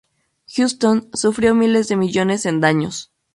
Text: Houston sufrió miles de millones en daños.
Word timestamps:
Houston 0.55 1.11
sufrió 1.13 1.53
miles 1.53 1.87
de 1.87 1.95
millones 1.95 2.47
en 2.47 2.59
daños. 2.59 3.11